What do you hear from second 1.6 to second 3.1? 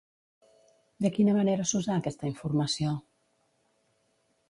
s'usà aquesta informació?